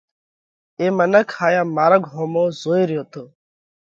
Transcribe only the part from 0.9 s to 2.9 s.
منک هايا مارڳ ۿومو زوئي